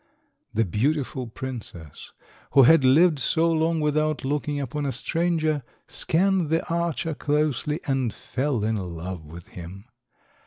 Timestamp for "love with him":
8.77-9.85